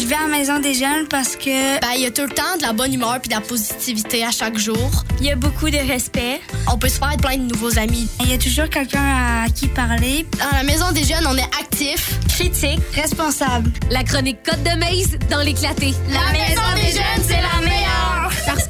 [0.00, 2.30] Je vais à la maison des jeunes parce que Ben, il y a tout le
[2.30, 4.90] temps de la bonne humeur puis de la positivité à chaque jour.
[5.18, 6.40] il y a beaucoup de respect.
[6.72, 8.08] On peut se faire plein de nouveaux amis.
[8.20, 10.24] Il y a toujours quelqu'un à qui parler.
[10.38, 12.18] Dans la maison des jeunes, on est actif.
[12.28, 13.70] Critique, responsable.
[13.90, 15.92] La chronique Côte de Maze dans l'éclaté.
[16.08, 17.89] La maison des jeunes, c'est la meilleure.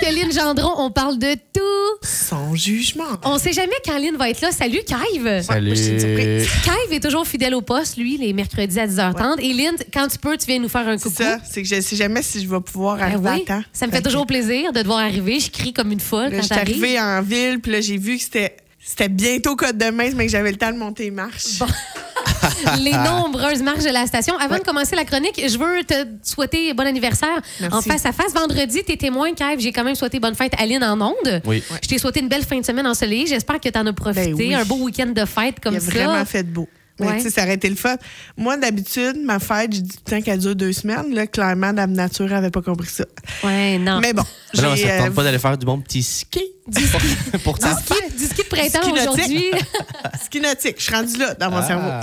[0.00, 1.98] Que Lynn Gendron, on parle de tout.
[2.02, 3.04] Sans jugement.
[3.24, 4.50] On sait jamais quand Lynn va être là.
[4.50, 5.42] Salut, Kaive.
[5.42, 5.76] Salut.
[5.76, 6.48] surprise.
[6.64, 9.40] Kaive est toujours fidèle au poste, lui, les mercredis à 10h30.
[9.40, 11.12] Et Lynn, quand tu peux, tu viens nous faire un coucou.
[11.16, 13.46] C'est ça, c'est que je sais jamais si je vais pouvoir Ben arriver oui, à
[13.58, 13.62] temps.
[13.72, 15.38] ça me fait toujours plaisir de te voir arriver.
[15.38, 16.82] Je crie comme une folle là, quand t'arrives.
[16.82, 20.24] arrivée en ville, puis là, j'ai vu que c'était c'était bientôt Côte de Main, mais
[20.27, 21.58] que j'avais le temps de monter les marches.
[22.80, 24.36] les nombreuses marches de la station.
[24.38, 27.76] Avant de commencer la chronique, je veux te souhaiter bon anniversaire Merci.
[27.76, 28.32] en face à face.
[28.34, 29.56] Vendredi, t'es témoin, Kev.
[29.60, 31.42] J'ai quand même souhaité bonne fête à Lynn en onde.
[31.44, 31.62] Oui.
[31.82, 33.26] Je t'ai souhaité une belle fin de semaine ensoleillée.
[33.26, 34.32] J'espère que t'en as profité.
[34.32, 34.54] Ben oui.
[34.54, 35.90] Un beau week-end de fête comme Il a ça.
[35.90, 36.68] vraiment fait beau.
[37.00, 37.16] Mais Ouais.
[37.16, 37.96] tu sais, ça aurait été le fun.
[38.36, 41.14] Moi, d'habitude, ma fête, je dis tout le temps qu'elle dure deux semaines.
[41.14, 43.04] Là, clairement, Dame Nature n'avait pas compris ça.
[43.42, 44.00] Ouais, non.
[44.00, 44.22] Mais bon,
[44.62, 47.75] non, j'ai, ça euh, tente pas d'aller faire du bon petit ski pour, pour ta
[47.75, 49.50] du, ski, du ski de printemps Ski aujourd'hui.
[50.25, 50.77] ski nautique.
[50.78, 51.88] Je suis rendue là dans mon cerveau.
[51.91, 52.00] Ah.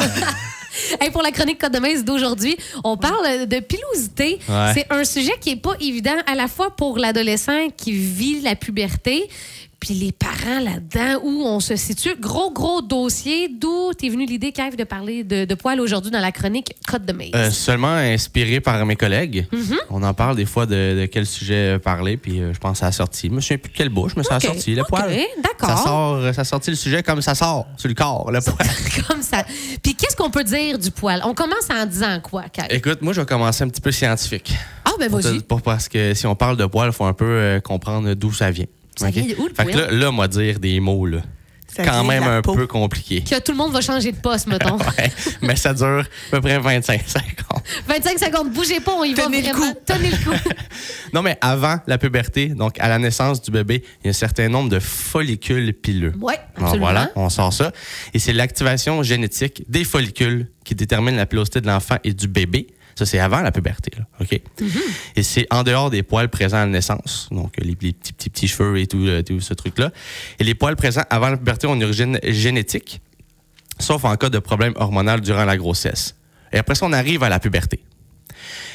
[1.02, 4.40] Hey, pour la chronique Code de d'aujourd'hui, on parle de pilosité.
[4.48, 4.72] Ouais.
[4.74, 8.56] C'est un sujet qui est pas évident à la fois pour l'adolescent qui vit la
[8.56, 9.28] puberté,
[9.80, 12.16] puis les parents là-dedans, où on se situe.
[12.20, 13.50] Gros, gros dossier.
[13.50, 17.06] D'où t'es venu l'idée, Kev, de parler de, de poils aujourd'hui dans la chronique Code
[17.06, 17.32] de Maze?
[17.36, 19.48] Euh, seulement inspiré par mes collègues.
[19.52, 19.78] Mm-hmm.
[19.90, 22.88] On en parle des fois de, de quel sujet parler, puis euh, je pense à
[22.88, 23.28] la sortie.
[23.28, 25.16] Je me souviens plus de quelle bouche, mais ça a sorti, le poil.
[25.44, 25.70] d'accord.
[25.70, 25.84] Ça
[26.44, 28.68] sort, ça le sujet comme ça sort sur le corps, le poil.
[29.08, 29.44] Comme ça.
[29.82, 31.22] Puis qu'est-ce qu'on peut dire du poil?
[31.24, 32.68] On commence en disant quoi, Kev?
[32.72, 34.54] Écoute, moi, je vais commencer un petit peu scientifique.
[34.86, 35.42] Ah, ben vas-y.
[35.64, 38.52] parce que si on parle de poil, il faut un peu euh, comprendre d'où ça
[38.52, 38.66] vient.
[38.98, 41.20] Ça vient le Fait que là, là, moi, dire des mots, là,
[41.68, 42.54] Ça quand même un peau.
[42.56, 43.22] peu compliqué.
[43.24, 44.78] Que tout le monde va changer de poste, mettons.
[44.98, 47.64] Ouais, mais ça dure à peu près 25 secondes.
[47.88, 49.74] 25 secondes, bougez pas, on y Tenez va vraiment.
[49.86, 50.32] Tenez le coup.
[51.14, 54.14] Non, mais avant la puberté, donc à la naissance du bébé, il y a un
[54.14, 56.14] certain nombre de follicules pileux.
[56.20, 56.86] Ouais, Alors, absolument.
[56.86, 57.72] voilà, on sort ça.
[58.14, 62.68] Et c'est l'activation génétique des follicules qui détermine la pilosité de l'enfant et du bébé.
[62.98, 63.92] Ça, c'est avant la puberté.
[63.96, 64.42] Là, OK?
[65.16, 67.28] Et c'est en dehors des poils présents à la naissance.
[67.32, 69.92] Donc, les, les petits, petits, petits cheveux et tout, euh, tout ce truc-là.
[70.40, 73.00] Et les poils présents avant la puberté ont une origine génétique,
[73.80, 76.16] sauf en cas de problème hormonal durant la grossesse.
[76.52, 77.80] Et après ça, on arrive à la puberté.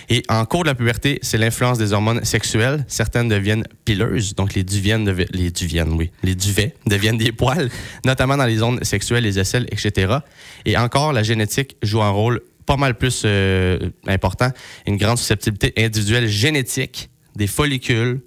[0.09, 2.85] Et en cours de la puberté, c'est l'influence des hormones sexuelles.
[2.89, 7.71] Certaines deviennent pileuses, donc les duviennes, devi- les duviennes, oui, les duvets deviennent des poils,
[8.05, 10.19] notamment dans les zones sexuelles, les aisselles, etc.
[10.65, 14.51] Et encore, la génétique joue un rôle pas mal plus euh, important.
[14.87, 18.21] Une grande susceptibilité individuelle génétique des follicules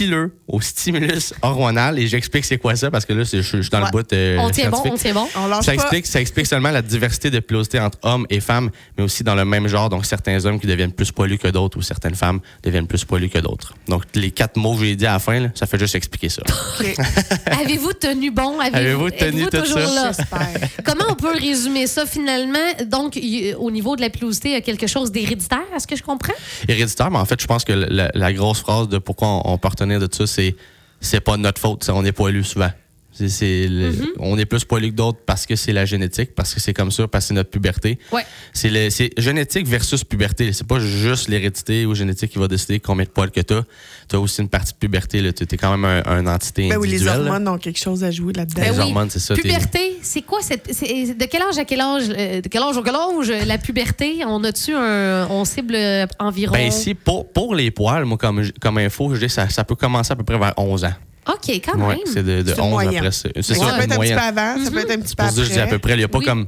[0.00, 1.98] pileux au stimulus hormonal.
[1.98, 3.84] Et j'explique c'est quoi ça parce que là, c'est- je, je suis dans Ouais.
[3.86, 5.26] le bout euh, On tient bon, on tient bon.
[5.36, 9.04] On Ça explique, ça explique seulement la diversité de pilosité entre hommes et femmes, mais
[9.04, 9.88] aussi dans le même genre.
[9.90, 13.28] Donc, certains hommes qui deviennent plus poilus que d'autres ou certaines femmes deviennent plus poilus
[13.28, 13.74] que d'autres.
[13.88, 16.28] Donc, les quatre mots que j'ai dit à la fin, là, ça fait juste expliquer
[16.30, 16.42] ça.
[17.60, 18.58] Avez-vous tenu bon?
[18.60, 20.12] Avez-vous tenu êtes-vous tout toujours ça?
[20.12, 20.48] là?
[20.84, 22.58] Comment on peut résumer ça finalement?
[22.86, 23.18] Donc,
[23.58, 26.32] au niveau de la pilosité, il y a quelque chose d'héréditaire, est-ce que je comprends?
[26.68, 29.58] Héréditaire, mais en fait, je pense que la, la grosse phrase de pourquoi on, on
[29.58, 29.68] peut
[29.98, 30.56] de ça, c'est
[31.00, 32.70] c'est pas notre faute, on est poilu souvent.
[33.12, 34.06] C'est- c'est le- Mm-hmm.
[34.20, 36.90] On est plus poilu que d'autres parce que c'est la génétique, parce que c'est comme
[36.90, 37.98] ça, parce que c'est notre puberté.
[38.12, 38.22] Ouais.
[38.52, 40.52] C'est le- c'est génétique versus puberté.
[40.52, 43.64] C'est pas juste l'hérédité ou génétique qui va décider combien de poils que tu as.
[44.08, 45.32] Tu as aussi une partie de puberté.
[45.32, 47.24] Tu es quand même un, un entité Ben oui, les individuelle.
[47.24, 47.32] là.
[47.32, 48.62] hormones ont quelque chose à jouer là-dedans.
[48.62, 48.82] Les Ben oui.
[48.82, 49.34] hormones, c'est ça.
[49.34, 50.72] t'es- Puberté, c'est quoi cette.
[50.72, 52.04] c'est- de quel âge à quel âge?
[52.10, 53.46] euh, de quel âge au quel âge?
[53.46, 55.26] La puberté, on a-tu un.
[55.30, 56.52] On cible euh, environ?
[56.54, 59.64] Ben ici, pour, pour les poils, moi, comme, comme info, je dis que ça, ça
[59.64, 60.92] peut commencer à peu près vers 11 ans.
[61.28, 61.88] OK, quand même.
[61.88, 62.96] Ouais, c'est de, de C'est une 11 moyenne.
[62.96, 63.28] après ça.
[63.34, 64.18] C'est ça ça, peut être un petit moyenne.
[64.18, 65.78] peu avant, ça peut être un petit peu ça, je dis à peu après.
[65.78, 66.24] près, il n'y a pas Oui.
[66.24, 66.46] comme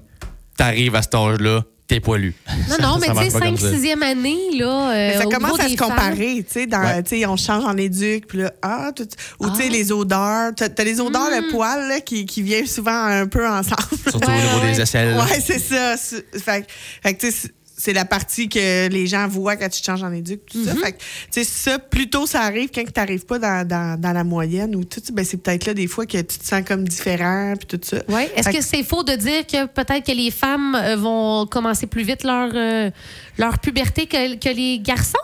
[0.56, 2.34] t'arrives à cet âge-là, t'es poilu.
[2.71, 3.77] Non, non, mais tu sais, marche pas comme 5 ça.
[3.77, 4.91] 6e année, là.
[4.91, 7.03] euh, Mais ça commence à se comparer, tu sais, dans, Ouais.
[7.03, 9.06] tu sais, on change en éduc, puis là, ah, tout-
[9.41, 9.72] ou tu sais, Ah.
[9.72, 11.47] les odeurs, t'as as les odeurs Hmm.
[11.47, 13.77] de poils, là, qui, qui viennent souvent un peu ensemble.
[14.09, 14.72] Surtout Ouais, au niveau ouais.
[14.72, 15.16] des aisselles.
[15.16, 15.97] Ouais, c'est ça.
[15.99, 16.72] C'est- Fait, que-
[17.03, 17.49] fait que, tu sais,
[17.84, 20.75] c'est- la partie que les gens voient quand tu changes en éduc, tout ça.
[20.75, 24.00] Fait que, tu sais, ça, plus tôt ça arrive quand tu n'arrives pas dans, dans,
[24.00, 26.62] dans la moyenne ou tout, ben c'est peut-être là des fois que tu te sens
[26.67, 27.99] comme différent, puis tout ça.
[28.08, 28.31] Ouais.
[28.37, 32.02] Est-ce que c'est faux de dire que peut-être que les femmes euh, vont commencer plus
[32.05, 32.90] vite leur, euh,
[33.38, 35.19] leur puberté que, que les garçons?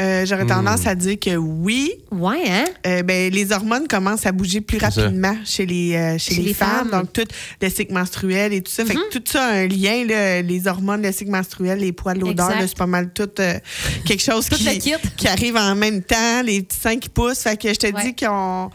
[0.00, 0.48] Euh, J'aurais Hmm.
[0.48, 1.92] tendance à dire que oui.
[2.10, 2.64] Ouais, hein?
[2.86, 6.48] Euh, ben, les hormones commencent à bouger plus rapidement chez les, euh, chez Chez les,
[6.48, 6.88] les femmes.
[6.88, 7.00] femmes.
[7.02, 7.24] Donc, tout
[7.60, 8.84] le cycle menstruel et tout ça.
[8.84, 12.18] Fait que tout ça a un lien, là, les hormones, le cycle menstruel, les poils,
[12.18, 13.58] l'odeur, c'est pas mal tout euh,
[14.06, 17.40] quelque chose Tout qui, arrive en même temps, les petits seins qui poussent.
[17.40, 18.02] Fait que je te Ouais.
[18.04, 18.70] dis qu'on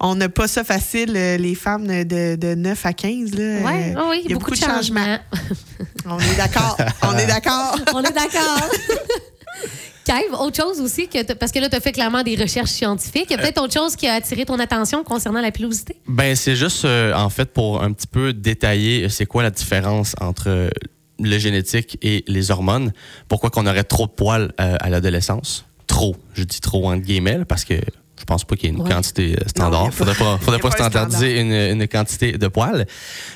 [0.00, 3.34] on n'a pas ça facile, les femmes de, de 9 à 15.
[3.34, 5.18] Là, Ouais, oh oui, il y a beaucoup de changements.
[6.04, 6.76] On est d'accord.
[7.02, 7.76] on est d'accord.
[7.94, 8.68] On est d'accord.
[10.04, 13.26] Clive, autre chose aussi, que parce que là, tu as fait clairement des recherches scientifiques.
[13.30, 15.96] Il y a peut-être autre chose qui a attiré ton attention concernant la pilosité?
[16.08, 19.50] Ben, c'est juste, euh, en fait, pour un petit peu détailler, euh, c'est quoi la
[19.50, 20.70] différence entre euh,
[21.20, 22.92] le génétique et les hormones.
[23.28, 25.64] Pourquoi qu'on aurait trop de poils euh, à l'adolescence?
[25.86, 26.16] Trop.
[26.34, 27.74] Je dis trop entre guillemets, parce que
[28.22, 28.88] je pense pas qu'il y ait une Ouais.
[28.90, 29.86] quantité euh, standard.
[29.86, 32.86] pas- faudrait pas, y a faudrait pas standardiser une, une quantité de poils.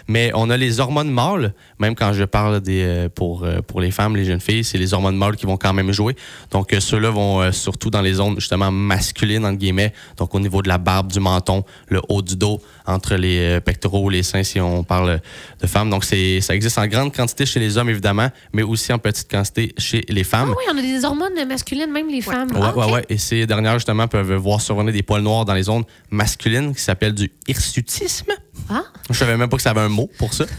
[0.06, 3.80] Mais on a les hormones mâles, même quand je parle des, euh, pour, euh, pour
[3.80, 6.14] les femmes, les jeunes filles, c'est les hormones mâles qui vont quand même jouer.
[6.52, 9.92] Donc, ceux-là vont surtout dans les zones justement masculines, entre guillemets.
[10.18, 14.08] Donc, au niveau de la barbe, du menton, le haut du dos, entre les pectoraux,
[14.08, 15.20] les seins, si on parle
[15.60, 15.90] de femmes.
[15.90, 19.28] Donc, c'est, ça existe en grande quantité chez les hommes, évidemment, mais aussi en petite
[19.28, 20.50] quantité chez les Ah femmes.
[20.50, 22.50] oui, on a des hormones masculines, même les femmes.
[22.52, 22.76] Ouais, Ah, ok.
[22.86, 23.04] ouais, ouais.
[23.08, 27.12] Et ces dernières, justement, peuvent voir des poils noirs dans les zones masculines qui s'appelle
[27.14, 28.32] du hirsutisme.
[28.70, 30.44] Ah, Je savais même pas que ça avait un mot pour ça.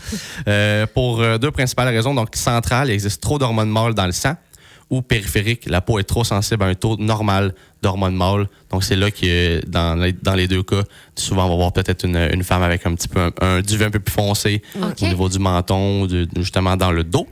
[0.48, 2.14] Euh, pour euh, deux principales raisons.
[2.14, 4.36] Donc, centrale, il existe trop d'hormones mâles dans le sang.
[4.90, 8.48] Ou périphérique, la peau est trop sensible à un taux normal d'hormones mâles.
[8.72, 10.84] Donc, c'est là que, dans les, dans les deux cas,
[11.16, 13.86] souvent, on va voir peut-être une, une femme avec un petit peu un, un duvet
[13.86, 14.62] un peu plus foncé
[15.04, 17.28] au niveau du menton, de- justement dans le dos.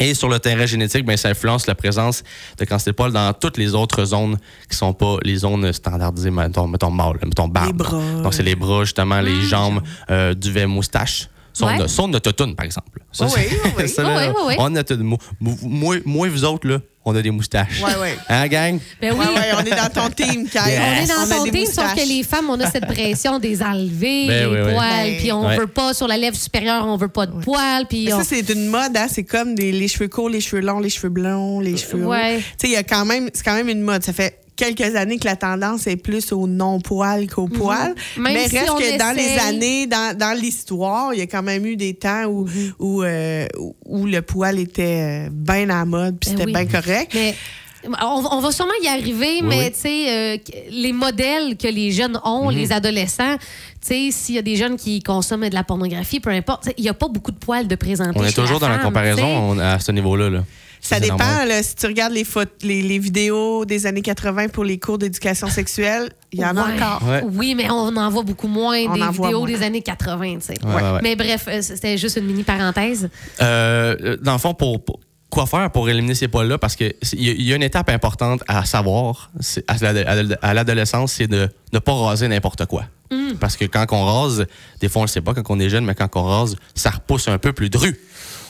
[0.00, 2.22] Et sur le terrain génétique, ben, ça influence la présence
[2.58, 4.38] de poils dans toutes les autres zones
[4.70, 7.66] qui sont pas les zones standardisées, mettons, mettons mâle, mettons barbe.
[7.66, 8.00] Les bras.
[8.22, 9.80] Donc, c'est les bras, justement, les jambes,
[10.10, 11.28] euh, duvet, moustache.
[11.54, 11.78] Sont, Ouais.
[11.78, 13.00] de, sont de totoune, par exemple.
[13.12, 13.88] Ça, Oui, oui, oui.
[13.88, 14.54] ça, là, Oui, oui, oui.
[14.58, 17.82] On a tout- moi, moi, moi et vous autres, là, on a des moustaches.
[17.82, 18.16] Ouais, ouais.
[18.28, 18.78] Hein, gang?
[19.00, 19.18] ben oui.
[19.18, 20.60] Ouais, ouais, on est dans ton team, Kyle.
[20.66, 20.80] Yes.
[20.80, 23.62] On est dans a ton team, sauf que les femmes, on a cette pression des
[23.62, 24.72] enlever, Ben les oui, oui.
[24.72, 25.58] poils, Ben, puis on Ouais.
[25.58, 28.24] veut pas sur la lèvre supérieure, on veut pas de poils, puis Mais on- ça,
[28.24, 29.06] c'est une mode, hein?
[29.10, 32.38] C'est comme des, les cheveux courts, les cheveux longs, les cheveux blonds, les cheveux Ouais.
[32.38, 34.02] Tu sais, il y a quand même, c'est quand même une mode.
[34.04, 37.94] Ça fait quelques années que la tendance est plus au non-poil qu'au poil.
[38.16, 38.22] Mhm.
[38.22, 41.26] Même Mais si reste on que dans les années, dans, dans l'histoire, il y a
[41.26, 42.72] quand même eu des temps où, Mhm.
[42.78, 43.46] où, euh,
[43.86, 46.52] où le poil était bien à la mode, puis Ben c'était oui.
[46.52, 47.12] bien correct.
[47.14, 47.34] Mais
[48.00, 49.72] on, on va sûrement y arriver, Oui, mais oui.
[49.72, 50.36] tu sais, euh,
[50.70, 52.56] les modèles que les jeunes ont, Mhm.
[52.56, 56.30] les adolescents, tu sais, s'il y a des jeunes qui consomment de la pornographie, peu
[56.30, 58.12] importe, il n'y a pas beaucoup de poils de présenter.
[58.14, 60.30] On est toujours dans la comparaison on- à ce niveau-là.
[60.30, 60.44] Là.
[60.84, 62.26] Ça dépend, là, si tu regardes les,
[62.62, 66.66] les, les vidéos des années 80 pour les cours d'éducation sexuelle, il y en a
[66.66, 66.72] Ouais.
[66.82, 67.08] encore.
[67.08, 67.22] Ouais.
[67.32, 69.46] Oui, mais on en voit beaucoup moins On des vidéos moins.
[69.46, 70.54] des années 80, tu sais.
[70.64, 70.98] Ouais, ouais, ouais.
[71.02, 73.08] Mais bref, euh, c'était juste une mini parenthèse.
[73.40, 74.98] Euh, dans le fond, pour, pour-
[75.30, 76.58] quoi faire pour éliminer ces poils-là?
[76.58, 79.30] Parce qu'il y, a- il y a une étape importante à savoir
[79.68, 82.84] à l'ad- à l'ad- à l'adolescence, c'est de ne pas raser n'importe quoi.
[83.40, 84.46] Parce que quand on rase,
[84.80, 86.90] des fois on le sait pas quand on est jeune, mais quand on rase, ça
[86.90, 87.94] repousse un peu plus dru.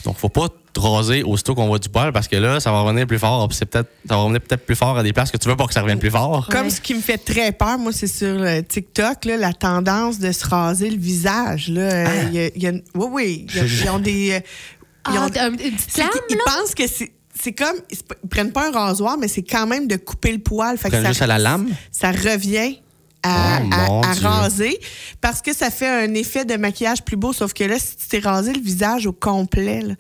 [0.05, 2.81] Donc, faut pas te raser aussitôt qu'on voit du poil parce que là, ça va
[2.81, 3.47] revenir plus fort.
[3.53, 5.67] C'est peut-être, ça va revenir peut-être plus fort à des places que tu veux pas
[5.67, 6.49] que ça revienne plus fort.
[6.51, 6.71] Comme Ouais.
[6.71, 10.33] ce qui me fait très peur, moi, c'est sur euh, TikTok, là, la tendance de
[10.33, 11.69] se raser le visage.
[11.69, 11.83] Là.
[11.83, 13.47] Euh, il y a- il y a une- oui, oui.
[13.51, 14.33] il y a- Ils ont des.
[14.33, 14.41] euh,
[15.11, 16.43] ils Ah, ont- un- une petite c'est lame, qu'ils- là?
[16.47, 17.13] ils pensent que c'est.
[17.41, 20.77] C'est comme, ils prennent pas un rasoir, mais c'est quand même de couper le poil.
[20.77, 21.69] Fait que Prennent ça, juste à la lame?
[21.91, 22.79] Ça revient
[23.23, 24.79] à, Oh, à- à raser
[25.21, 27.33] parce que ça fait un effet de maquillage plus beau.
[27.33, 29.95] Sauf que là, si tu t'es rasé le visage au complet, là,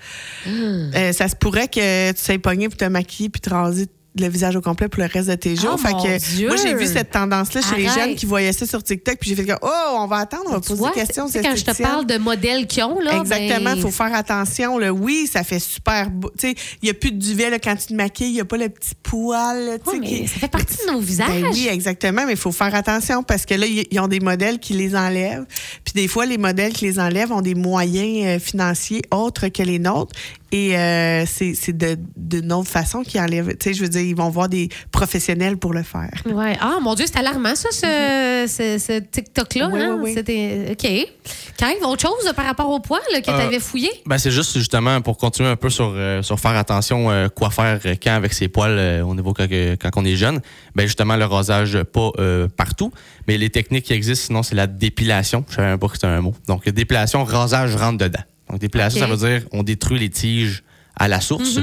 [0.46, 0.90] Hmm.
[0.94, 3.86] euh, ça se pourrait que tu sois pogné pour te maquiller puis te raser
[4.18, 5.72] le visage au complet pour le reste de tes jours.
[5.74, 6.48] Oh, fait mon que Dieu!
[6.48, 9.16] moi, j'ai vu cette tendance-là chez les jeunes qui voyaient ça sur TikTok.
[9.18, 11.26] Puis j'ai fait comme, oh, on va attendre, on va poser vois, des questions.
[11.28, 13.18] sais, quand je te parle de modèles qui ont, là.
[13.20, 14.76] Exactement, il ben, faut faire attention.
[14.78, 14.92] Là.
[14.92, 16.30] Oui, ça fait super beau.
[16.38, 18.40] Tu sais, il n'y a plus de duvet là, quand tu te maquilles, il n'y
[18.40, 19.64] a pas le petit poil.
[19.64, 21.28] là, tu Ouais, sais, mais qui- ça fait partie de nos visages.
[21.28, 24.20] Ben oui, exactement, mais il faut faire attention parce que là, ils ils ont des
[24.20, 25.46] modèles qui les enlèvent.
[25.84, 29.62] Puis des fois, les modèles qui les enlèvent ont des moyens euh, financiers autres que
[29.62, 30.14] les nôtres.
[30.54, 33.56] Et euh, c'est c'est de d'une autre façon qu'ils enlèvent.
[33.58, 36.10] Tu sais, je veux dire, ils vont voir des professionnels pour le faire.
[36.26, 36.56] Ouais.
[36.60, 39.70] Ah, mon Dieu, c'est alarmant, ça, ce, ce- ce TikTok-là.
[39.72, 39.98] Oui, hein?
[40.02, 40.66] oui, oui.
[40.72, 41.08] OK.
[41.56, 43.88] Kyle, autre chose par rapport au poil là, que Euh, tu avais fouillé?
[44.04, 47.50] Ben, c'est juste justement pour continuer un peu sur, euh, sur faire attention euh, quoi
[47.50, 50.40] faire euh, quand avec ses poils euh, au niveau quand, quand on est jeune.
[50.74, 52.92] Ben justement le rasage pas euh, partout,
[53.26, 55.44] mais les techniques qui existent sinon c'est la dépilation.
[55.48, 56.34] Je savais même pas que c'était un mot.
[56.46, 58.20] Donc dépilation, rasage rentre dedans.
[58.60, 58.60] Donc
[58.94, 58.98] Ok.
[58.98, 60.62] ça veut dire on détruit les tiges
[60.96, 61.58] à la source.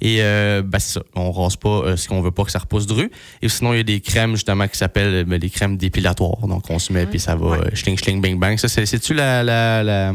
[0.00, 2.58] Et euh, ben, c'est ça, on rase pas euh, ce qu'on veut pas que ça
[2.58, 3.10] repousse dru.
[3.40, 6.46] Et sinon, il y a des crèmes justement qui s'appellent euh, ben, les crèmes dépilatoires.
[6.46, 8.58] Donc on se met puis ça va euh, schling schling bing bang.
[8.58, 10.12] Ça c'est c'est-tu la, la, la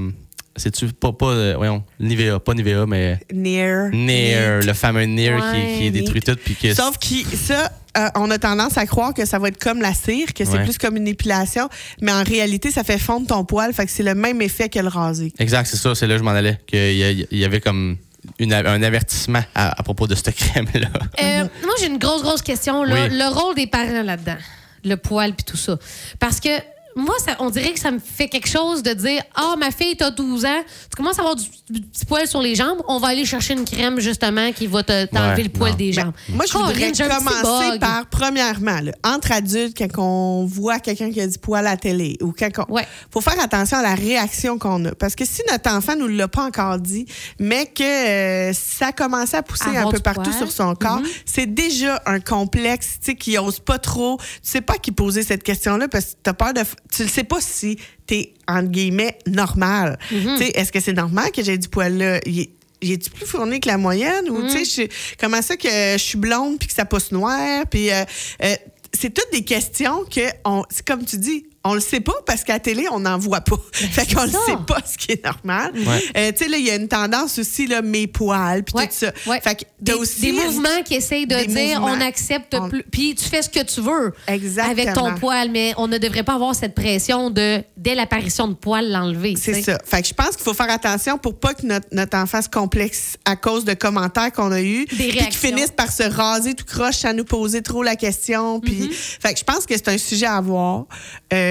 [0.59, 3.89] c'est-tu pas pas euh, voyons, Nivea, pas Nivea mais Near.
[3.91, 8.29] Nair, le fameux Ouais, qui, qui détruit tout puis que Sauf que ça, euh, on
[8.29, 10.63] a tendance à croire que ça va être comme la cire, que c'est Ouais.
[10.63, 11.69] plus comme une épilation,
[12.01, 14.79] mais en réalité, ça fait fondre ton poil, fait que c'est le même effet que
[14.79, 15.33] le rasé.
[15.39, 17.97] Exact, c'est ça, c'est là que je m'en allais qu'il y, avait comme
[18.37, 20.87] une- un avertissement à, à propos de cette crème là.
[21.23, 22.83] Euh, moi, j'ai une grosse, grosse question.
[22.83, 22.95] Là.
[22.95, 23.17] Oui.
[23.17, 24.37] Le rôle des parents là-dedans,
[24.83, 25.77] le poil puis tout ça.
[26.19, 26.49] Parce que
[26.95, 29.95] moi, ça, on dirait que ça me fait quelque chose de dire Ah, ma fille,
[29.95, 32.99] t'as 12 ans, tu commences à avoir du, du petit poil sur les jambes, on
[32.99, 35.77] va aller chercher une crème, justement, qui va te- t'enlever Ouais, le poil non.
[35.77, 36.13] des jambes.
[36.29, 41.27] Moi, je voudrais commencer par, premièrement, là, entre adultes, quand on voit quelqu'un qui a
[41.27, 42.73] du poil à la télé, ou quand on...
[42.73, 42.87] Ouais.
[43.11, 44.91] faut faire attention à la réaction qu'on a.
[44.95, 47.05] Parce que si notre enfant nous l'a pas encore dit,
[47.39, 50.35] mais que euh, ça a commencé à pousser Avoir un peu partout poil.
[50.37, 51.07] sur son corps, Mhm.
[51.25, 54.17] c'est déjà un complexe, tu sais, qui ose pas trop.
[54.17, 56.61] Tu sais pas qui poser cette question-là parce que t'as peur de...
[56.95, 57.77] Tu le sais pas si
[58.07, 59.99] t'es, entre guillemets, normal.
[60.11, 60.35] Mhm.
[60.37, 62.19] Tu sais, est-ce que c'est normal que j'ai du poil là?
[62.25, 62.49] Il
[62.81, 64.29] il est-tu plus fourni que la moyenne?
[64.29, 67.65] Ou, tu sais, je- comment ça que je suis blonde puis que ça pousse noir?
[67.69, 68.05] Puis, euh,
[68.41, 68.55] euh,
[68.97, 72.43] c'est toutes des questions que, on, c'est comme tu dis, on le sait pas parce
[72.43, 73.57] qu'à la télé, on n'en voit pas.
[73.73, 74.39] fait qu'on le ça.
[74.45, 75.71] sait pas, ce qui est normal.
[75.75, 76.03] Ouais.
[76.17, 78.87] Euh, tu sais, là, il y a une tendance aussi, là, mes poils, puis Ouais,
[78.87, 79.11] tout ça.
[79.27, 79.41] ouais.
[79.41, 80.21] Fait que des, t'as aussi.
[80.21, 82.83] des mouvements qui essayent de des dire on accepte On- plus.
[82.83, 84.71] Puis tu fais ce que tu veux Exactement.
[84.71, 88.53] avec ton poil, mais on ne devrait pas avoir cette pression de, dès l'apparition de
[88.53, 89.35] poil, l'enlever.
[89.37, 89.77] C'est ça.
[89.85, 92.49] Fait que je pense qu'il faut faire attention pour pas que notre, notre enfant se
[92.49, 94.85] complexe à cause de commentaires qu'on a eus.
[94.85, 98.59] Puis qu'ils finissent par se raser tout croche à nous poser trop la question.
[98.61, 99.17] Puis, Mm-hmm.
[99.21, 100.85] fait que je pense que c'est un sujet à voir.
[101.33, 101.48] Euh,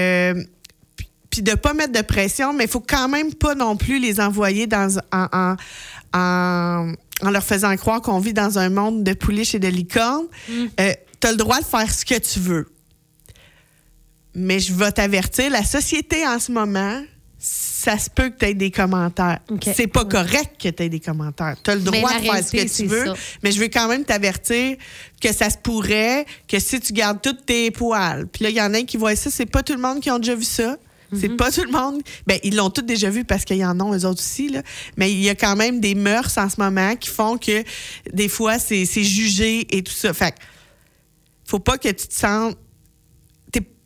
[0.95, 3.99] puis- puis de pas mettre de pression, mais il faut quand même pas non plus
[3.99, 5.55] les envoyer dans en, en,
[6.13, 10.27] en, en leur faisant croire qu'on vit dans un monde de pouliches et de licornes.
[10.47, 10.53] Mm.
[10.79, 12.67] Euh, tu as le droit de faire ce que tu veux.
[14.35, 17.01] Mais je vais t'avertir, la société en ce moment,
[17.79, 19.39] ça se peut que tu aies des commentaires.
[19.49, 19.69] OK.
[19.73, 21.55] C'est pas correct que tu aies des commentaires.
[21.63, 23.13] Tu as le droit de faire ce que tu veux, ça.
[23.41, 24.75] mais je veux quand même t'avertir
[25.21, 28.61] que ça se pourrait que si tu gardes tous tes poils, puis là, il y
[28.61, 30.75] en a qui voient ça, c'est pas tout le monde qui ont déjà vu ça.
[31.17, 32.03] C'est pas tout le monde.
[32.27, 34.61] Ben, ils l'ont tous déjà vu parce qu'il y en ont eux autres aussi, là.
[34.95, 37.63] Mais il y a quand même des mœurs en ce moment qui font que
[38.13, 40.13] des fois, c'est c'est jugé et tout ça.
[40.13, 40.37] Fait que,
[41.45, 42.55] faut pas que tu te sentes.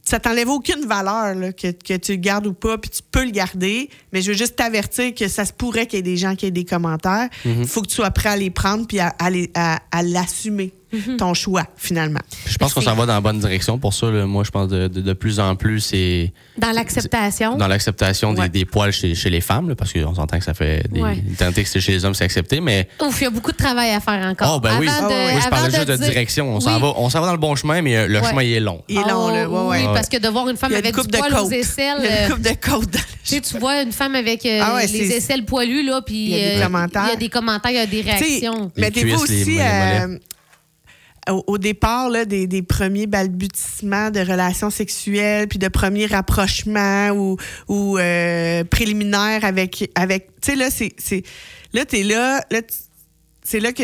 [0.05, 3.23] Ça t'enlève aucune valeur là, que, que tu le gardes ou pas, puis tu peux
[3.23, 3.89] le garder.
[4.11, 6.45] Mais je veux juste t'avertir que ça se pourrait qu'il y ait des gens qui
[6.45, 7.29] aient des commentaires.
[7.45, 10.03] Il faut que tu sois prêt à les prendre puis à, à les- à- à
[10.03, 10.73] l'assumer,
[11.17, 12.19] ton choix, finalement.
[12.45, 14.09] Je pense qu'on s'en va dans la bonne direction pour ça.
[14.11, 14.25] là.
[14.25, 17.55] Moi, je pense de, de, de plus en plus, c'est Dans l'acceptation.
[17.57, 18.49] dans l'acceptation Ouais.
[18.49, 21.01] des, des poils chez, chez les femmes, là, parce qu'on s'entend que ça fait des
[21.01, 21.17] Ouais.
[21.37, 23.91] que c'est chez les hommes, c'est accepté, mais Ouf, il y a beaucoup de travail
[23.91, 24.55] à faire encore.
[24.55, 25.31] oh ben oui, Avant de- Ah ouais.
[25.33, 26.55] moi je parlais juste de dire- direction.
[26.55, 26.81] On s'en Oui.
[26.81, 28.27] va, on s'en va dans le bon chemin, mais euh, le Ouais.
[28.29, 28.81] chemin il est long.
[28.87, 29.49] Il est long, là.
[29.49, 31.97] Ouais, Oui, parce que de voir une femme avec du de poil aux aisselles.
[31.99, 33.91] Il y a euh, une coupe de côte dans le Tu sais, tu vois une
[33.91, 36.61] femme avec euh, Ah ouais, les c'est- aisselles poilues, là, puis Il y a des
[36.63, 37.03] commentaires.
[37.07, 38.71] Il y a des commentaires, il y a des Tu sais, réactions.
[38.77, 40.17] Mettez-vous aussi euh.
[41.29, 47.09] Au, au départ là, des, des premiers balbutiements de relations sexuelles, puis de premiers rapprochements
[47.11, 47.37] ou,
[47.67, 49.89] ou euh, préliminaires avec.
[49.95, 50.93] avec tu sais, là, c'est.
[50.97, 51.23] c'est-
[51.73, 52.39] Là, t'es là.
[52.51, 52.59] là
[53.43, 53.83] c'est là que.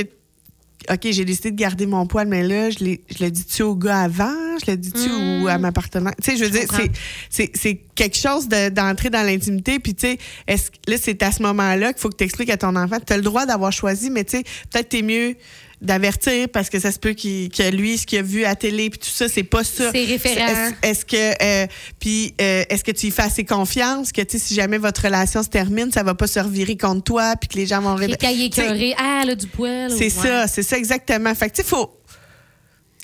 [0.89, 4.33] OK, j'ai décidé de garder mon poil, mais là, je, l'ai- dis-tu au gars avant?
[4.65, 5.09] Je le dis-tu
[5.43, 6.13] ou à ma partenaire?
[6.23, 6.91] Tu sais, je veux dire, c'est-
[7.29, 9.79] c'est c'est quelque chose de- d'entrer dans l'intimité.
[9.79, 10.17] Puis, tu sais,
[10.47, 12.97] est-ce que- là, c'est à ce moment-là qu'il faut que tu expliques à ton enfant.
[13.05, 15.35] Tu as le droit d'avoir choisi, mais tu sais, peut-être t'es mieux
[15.81, 18.89] d'avertir parce que ça se peut qu'il- que lui, ce qu'il a vu à télé,
[18.89, 19.91] puis tout ça, c'est pas ça.
[19.93, 20.71] C'est référent.
[20.83, 21.15] Est-ce que,
[21.63, 21.67] euh,
[21.99, 25.41] puis, euh, est-ce que tu y fais assez confiance que, tu si jamais votre relation
[25.41, 28.65] se termine, ça va pas se revirer contre toi, puis que les gens vont sais,
[28.65, 28.93] écœurés.
[28.97, 29.89] Ah, a du poil.
[29.91, 30.09] c'est ouais.
[30.09, 31.33] ça, c'est ça exactement.
[31.33, 31.89] Fait que, faut.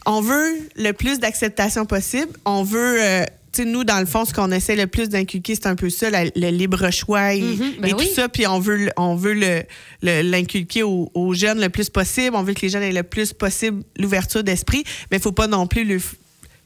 [0.05, 2.31] On veut le plus d'acceptation possible.
[2.45, 2.97] On veut.
[3.01, 3.23] euh,
[3.55, 6.09] sais, nous, dans le fond, ce qu'on essaie le plus d'inculquer, c'est un peu ça,
[6.09, 8.07] la- le libre choix et, Mhm, ben et oui.
[8.07, 8.29] tout ça.
[8.29, 9.63] Puis on veut, le- on veut le-
[10.01, 12.35] le- l'inculquer aux, aux jeunes le plus possible.
[12.35, 14.83] On veut que les jeunes aient le plus possible l'ouverture d'esprit.
[15.11, 15.99] Mais il faut pas non plus le-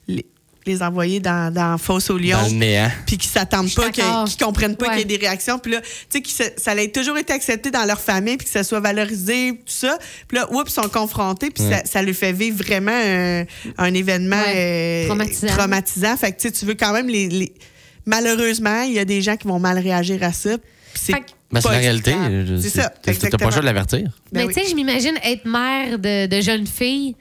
[0.08, 0.26] les,
[0.70, 2.90] les envoyer dans, dans Fosse au lion Dans le néant.
[3.06, 4.26] puis qui s'attendent pas, que- d'accord.
[4.26, 4.92] qui comprennent pas Ouais.
[5.02, 5.60] qu'il y ait des réactions.
[5.60, 6.30] Puis là, tu sais, que
[6.62, 9.98] ça, a toujours été accepté dans leur famille, puis que ça soit valorisé, tout ça.
[10.28, 13.44] Puis là, oups, ils sont confrontés, puis ça, ça leur fait vivre vraiment un,
[13.78, 15.04] un événement Ouais.
[15.04, 15.48] euh, Traumatisant.
[15.48, 16.18] traumatisant.
[16.18, 17.54] Fait que tu sais, tu veux quand même les, les-
[18.06, 20.52] Malheureusement, il y a des gens qui vont mal réagir à ça.
[20.96, 22.14] c'est Ben, c'est pas la réalité.
[22.62, 22.90] C'est ça.
[23.02, 24.00] T'as pas le choix de l'avertir.
[24.32, 24.54] Ben Mais oui.
[24.54, 27.16] tu sais, je m'imagine être mère de, de jeunes filles.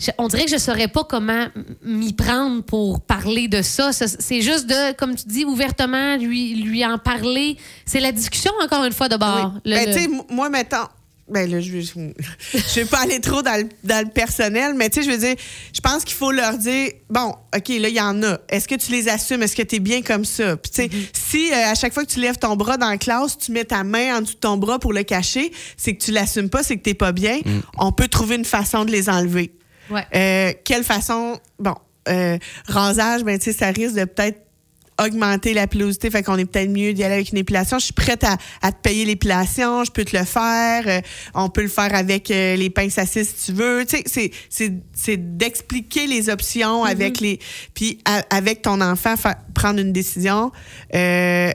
[0.00, 1.46] Je- on dirait que je saurais pas comment
[1.84, 3.92] m'y prendre pour parler de ça.
[3.92, 7.56] Ça, C'est juste de, comme tu dis, ouvertement lui, lui en parler.
[7.84, 9.52] C'est la discussion, encore une fois, de bord.
[9.66, 9.72] Oui.
[9.74, 10.86] Ben, le- moi, mettons.
[11.28, 11.92] Ben là, je vais, je,
[12.54, 15.18] je vais pas aller trop dans le, dans le personnel, mais tu sais, je veux
[15.28, 15.36] dire,
[15.72, 18.38] je pense qu'il faut leur dire, bon, OK, là, il y en a.
[18.48, 19.40] Est-ce que tu les assumes?
[19.44, 20.56] Est-ce que tu es bien comme ça?
[20.56, 21.06] Puis, tu sais, Mm-hmm.
[21.30, 23.64] si euh, à chaque fois que tu lèves ton bras dans la classe, tu mets
[23.64, 26.64] ta main en dessous de ton bras pour le cacher, c'est que tu l'assumes pas,
[26.64, 27.38] c'est que t'es pas bien.
[27.78, 29.52] On peut trouver une façon de les enlever.
[29.90, 30.04] Ouais.
[30.14, 31.38] Euh, quelle façon?
[31.58, 31.74] Bon,
[32.08, 34.38] euh, rasage, ben, tu sais, ça risque de peut-être
[35.02, 37.78] augmenter la pilosité, fait qu'on est peut-être mieux d'y aller avec une épilation.
[37.78, 40.82] Je suis prête à, à te payer l'épilation, je peux te le faire.
[40.86, 41.00] Euh,
[41.34, 43.86] on peut le faire avec euh, les pinces à si tu veux.
[43.86, 47.38] Tu sais, c'est- c'est c'est d'expliquer les options avec les
[47.72, 50.52] puis a- avec ton enfant fa- prendre une décision.
[50.94, 51.50] Euh,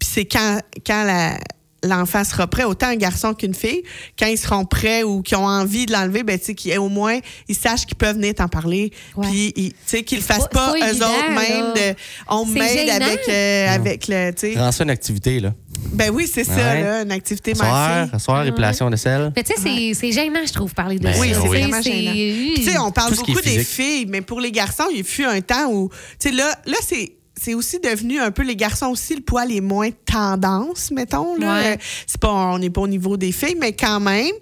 [0.00, 1.38] puis c'est quand, quand la-
[1.84, 3.82] l'enfant sera prêt, autant un garçon qu'une fille,
[4.18, 6.88] quand ils seront prêts ou qu'ils ont envie de l'enlever, ben, tu sais, qu'ils- au
[6.88, 8.92] moins, ils sachent qu'ils peuvent venir t'en parler.
[9.20, 11.72] Puis, ils- tu sais, qu'ils le fassent pas- pas, eux évident, autres même.
[11.74, 11.96] De,
[12.28, 14.58] on C'est m'aide avec, euh, avec le, tu sais.
[14.58, 15.54] Rends ça une activité, là.
[15.92, 16.82] Ben oui, c'est ça, Ouais.
[16.82, 19.32] là, une activité Soir, soir, épilation de sel.
[19.34, 21.20] Mais tu sais, c'est- c'est gênant, je trouve, parler de Ben ça.
[21.20, 21.48] Oui, c'est oui.
[21.48, 22.12] vraiment gênant.
[22.56, 25.70] Tu sais, on parle beaucoup des filles, mais pour les garçons, il fut un temps
[25.72, 25.88] où,
[26.20, 29.50] tu sais, là, là c'est c'est aussi devenu un peu les garçons aussi le poil
[29.52, 31.72] est moins tendance mettons là Ouais.
[31.72, 34.34] Euh, c'est pas on n'est pas au niveau des filles mais quand même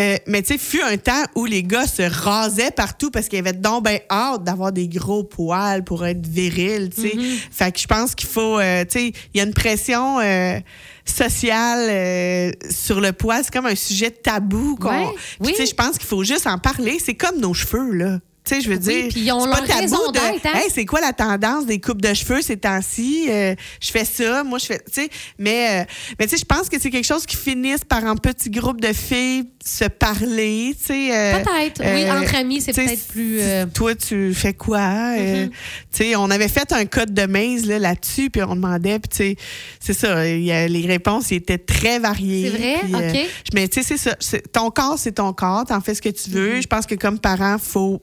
[0.00, 3.36] Euh, mais tu sais fut un temps où les gars se rasaient partout parce qu'il
[3.36, 7.38] y avait donc ben hâte d'avoir des gros poils pour être viril tu sais Mm-hmm.
[7.50, 10.58] fait que je pense qu'il faut euh, tu sais il y a une pression euh,
[11.04, 15.52] sociale sur le poil c'est comme un sujet tabou qu'on Ouais, puis, oui.
[15.52, 16.98] tu sais, je pense qu'il faut juste en parler.
[17.04, 18.18] C'est comme nos cheveux, là.
[18.42, 20.52] Tu sais, je veux dire, puis ils ont c'est pas leur tabou raison de, hein?
[20.54, 23.26] hey, c'est quoi la tendance des coupes de cheveux ces temps-ci?
[23.28, 25.84] Euh, je fais ça, moi, je fais, tu sais, mais, euh,
[26.18, 28.80] mais tu sais, je pense que c'est quelque chose qui finisse par un petit groupe
[28.80, 31.14] de filles se parler, tu sais.
[31.14, 31.82] euh, Peut-être.
[31.84, 33.40] Oui, entre amis, c'est peut-être plus.
[33.74, 34.78] Toi, tu fais quoi?
[35.16, 35.48] Mm-hmm.
[35.50, 35.54] tu
[35.90, 39.16] sais, on avait fait un code de maze là, là-dessus, puis on demandait, puis tu
[39.16, 39.36] sais,
[39.80, 42.50] c'est ça, il y a- les réponses étaient très variées.
[42.50, 42.76] C'est vrai?
[42.84, 43.28] puis, OK.
[43.54, 44.38] mais tu sais, c'est ça.
[44.52, 45.64] Ton corps, c'est ton corps.
[45.66, 46.54] T'en fais ce que tu veux.
[46.54, 46.62] Mm-hmm.
[46.62, 48.00] Je pense que comme parent, faut.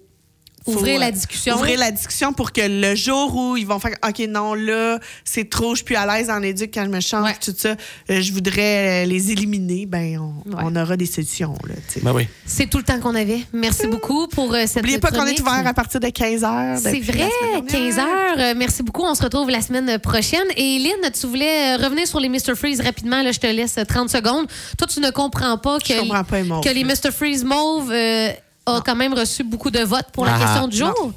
[0.68, 1.56] Ouvrir la euh, discussion.
[1.56, 5.50] Ouvrir la discussion pour que le jour où ils vont faire OK, non, là, c'est
[5.50, 7.36] trop, je suis plus à l'aise en éduque quand je me change, Ouais.
[7.44, 7.76] tout ça,
[8.10, 10.62] euh, je voudrais euh, les éliminer, ben, on, Ouais.
[10.64, 11.74] on aura des solutions, là.
[12.02, 12.28] Ben oui.
[12.46, 13.42] C'est tout le temps qu'on avait.
[13.54, 16.80] Merci beaucoup pour euh, cette N'oubliez pas qu'on est ouvert à partir de 15 h.
[16.82, 17.30] C'est vrai,
[17.68, 18.06] 15 heures.
[18.38, 19.04] Euh, merci beaucoup.
[19.04, 20.46] On se retrouve la semaine prochaine.
[20.56, 22.56] Et Lynn, tu voulais revenir sur les Mr.
[22.56, 23.22] Freeze rapidement.
[23.22, 24.48] Là, je te laisse 30 secondes.
[24.78, 26.64] Toi, tu ne comprends pas que, Je comprends pas les mauves.
[26.64, 27.12] que les Mr.
[27.12, 28.30] Freeze mauves euh,
[28.68, 30.40] ont quand même reçu beaucoup de votes pour la Ah.
[30.40, 31.14] question du jour.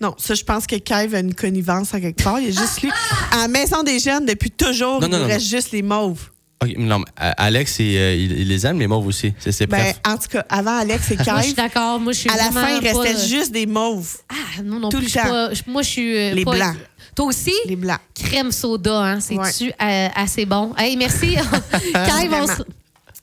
[0.00, 2.40] Non, ça, je pense que Kev a une connivence à quelque part.
[2.40, 2.90] Il y a juste lui.
[3.32, 5.82] À la Maison des Jeunes, depuis toujours, Non, il non, nous non, reste juste les
[5.82, 6.30] mauves.
[6.62, 9.32] Ok, non, mais, euh, Alex, il, euh, il- il les aime, les mauves aussi.
[9.38, 12.00] C'est ses Ben, en tout cas, avant Alex et Moi, je suis Kev, d'accord.
[12.00, 14.16] Moi, je suis à la fin, il restait pas- juste des mauves.
[14.30, 15.06] Ah, non, non tout plus.
[15.14, 15.28] le temps.
[15.28, 16.16] pas- moi, je suis.
[16.16, 16.76] euh, Les pas- blancs.
[17.14, 17.52] Toi aussi?
[17.66, 17.98] Les blancs.
[18.14, 19.20] Crème soda, hein?
[19.20, 19.74] C'est-tu Ouais.
[19.82, 20.72] euh, assez bon?
[20.78, 21.34] Hey, merci.
[21.92, 22.46] Kyle, on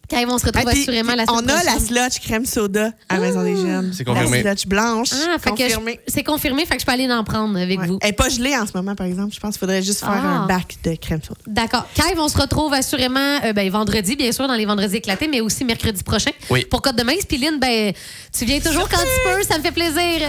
[0.10, 2.92] Kyle, on se retrouve Ah, puis- assurément la semaine on a la slotch crème soda
[3.10, 3.92] à la Maison des Jeunes.
[3.94, 4.42] C'est confirmé.
[4.44, 5.10] La slotch blanche.
[5.14, 6.00] Ah, confirmé.
[6.08, 7.88] c'est confirmé, fait que je peux aller en prendre avec Ouais.
[7.88, 8.00] vous.
[8.02, 9.34] Elle n'est pas gelée en ce moment, par exemple.
[9.34, 10.44] Je pense qu'il faudrait juste faire Ah.
[10.44, 11.40] un bac de crème soda.
[11.48, 11.86] D'accord.
[11.94, 15.42] Kyle, on se retrouve assurément euh, ben, vendredi, bien sûr, dans les vendredis éclatés, mais
[15.42, 16.66] aussi mercredi prochain Oui.
[16.66, 17.26] pour Côte de Maïs.
[17.26, 17.92] Puis Lynn, ben,
[18.38, 20.28] tu viens toujours quand tu peux, ça me fait plaisir.